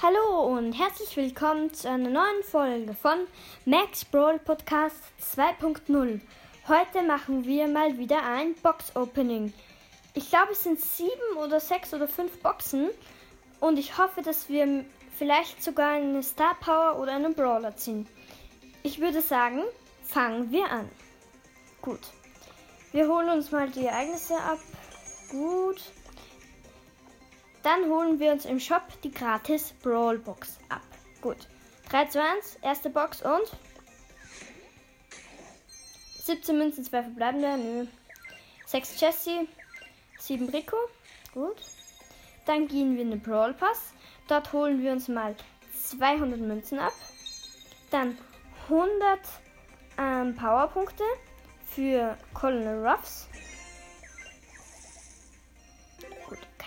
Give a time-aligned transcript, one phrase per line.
[0.00, 3.26] Hallo und herzlich willkommen zu einer neuen Folge von
[3.64, 4.94] Max Brawl Podcast
[5.34, 6.20] 2.0.
[6.68, 9.52] Heute machen wir mal wieder ein Box Opening.
[10.14, 12.90] Ich glaube, es sind sieben oder sechs oder fünf Boxen
[13.58, 14.84] und ich hoffe, dass wir
[15.16, 18.06] vielleicht sogar eine Star Power oder einen Brawler ziehen.
[18.84, 19.64] Ich würde sagen,
[20.04, 20.88] fangen wir an.
[21.82, 22.12] Gut.
[22.92, 24.60] Wir holen uns mal die Ereignisse ab.
[25.32, 25.82] Gut.
[27.68, 30.80] Dann holen wir uns im Shop die gratis Brawl Box ab.
[31.20, 31.36] Gut.
[31.90, 33.42] 3, 2, 1, erste Box und
[36.22, 37.86] 17 Münzen, 2 verbleibende, nö.
[38.64, 39.48] 6 Jessie,
[40.18, 40.78] 7 Rico,
[41.34, 41.56] gut.
[42.46, 43.92] Dann gehen wir in den Brawl Pass.
[44.28, 45.36] Dort holen wir uns mal
[45.78, 46.94] 200 Münzen ab.
[47.90, 48.16] Dann
[48.70, 49.20] 100
[49.98, 51.04] ähm, Powerpunkte
[51.66, 53.28] für Colonel Ruffs.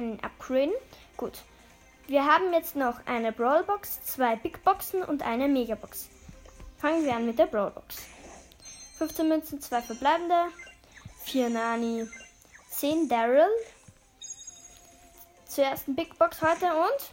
[0.00, 0.72] Ihn upgraden.
[1.18, 1.42] Gut.
[2.06, 6.08] Wir haben jetzt noch eine Brawlbox, zwei Big Boxen und eine Megabox.
[6.78, 7.98] Fangen wir an mit der Brawlbox.
[8.96, 10.46] 15 Münzen, 2 verbleibende,
[11.24, 12.08] 4 Nani,
[12.70, 13.46] 10 Daryl.
[15.46, 17.10] Zur ersten Big Box heute und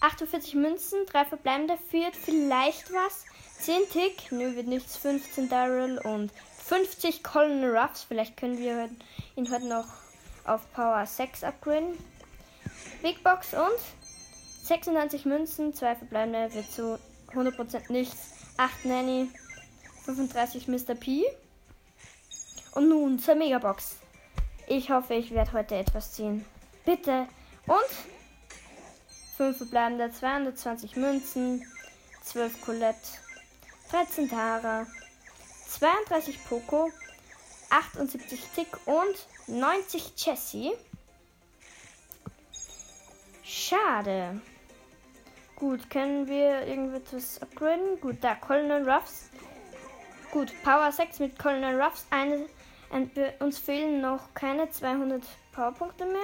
[0.00, 3.26] 48 Münzen, 3 verbleibende, führt vielleicht was.
[3.58, 6.32] 10 Tick, nö, wird nichts, 15 Daryl und
[6.64, 8.04] 50 Colonel Ruffs.
[8.04, 8.88] Vielleicht können wir
[9.36, 9.86] ihn heute noch
[10.50, 11.96] auf Power 6 upgraden.
[13.02, 16.98] Big Box und 96 Münzen, 2 verbleibende, wird zu
[17.32, 18.34] 100% nichts.
[18.56, 19.30] 8 Nanny,
[20.04, 20.94] 35 Mr.
[20.94, 21.24] P.
[22.72, 23.96] Und nun zur Megabox.
[24.66, 26.44] Ich hoffe, ich werde heute etwas ziehen.
[26.84, 27.26] Bitte.
[27.66, 27.90] Und
[29.36, 31.64] 5 verbleibende, 220 Münzen,
[32.22, 32.98] 12 Colette,
[33.90, 34.86] 13 Tara,
[35.68, 36.90] 32 Poco,
[37.70, 40.72] 78 Tick und 90 Jessie.
[43.42, 44.40] Schade.
[45.56, 48.00] Gut, können wir irgendetwas upgraden?
[48.00, 49.30] Gut, da Colonel Ruffs.
[50.30, 52.06] Gut, Power 6 mit Colonel Ruffs.
[52.10, 52.46] Eine,
[52.90, 56.20] ein, uns fehlen noch keine 200 Powerpunkte mehr.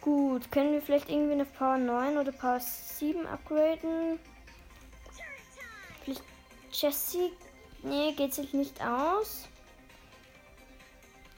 [0.00, 4.18] Gut, können wir vielleicht irgendwie eine Power 9 oder Power 7 upgraden?
[6.02, 6.22] Vielleicht
[6.72, 7.32] Jessie?
[7.82, 9.48] Nee, geht sich nicht aus.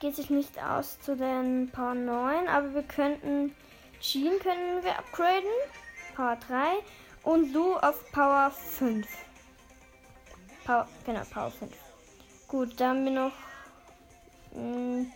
[0.01, 3.55] Geht sich nicht aus zu den Power 9, aber wir könnten
[4.01, 5.49] Jean können wir upgraden.
[6.15, 6.67] Power 3.
[7.23, 9.07] Und Lu auf Power 5.
[10.65, 11.73] Power, genau, Power 5.
[12.49, 13.33] Gut, da haben wir noch.
[14.53, 15.13] Mh, hm,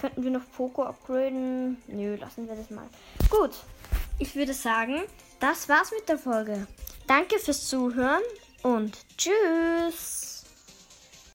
[0.00, 1.76] könnten wir noch Poco upgraden?
[1.86, 2.88] Nö, lassen wir das mal.
[3.28, 3.52] Gut,
[4.18, 5.02] ich würde sagen,
[5.38, 6.66] das war's mit der Folge.
[7.06, 8.22] Danke fürs Zuhören
[8.62, 10.29] und tschüss.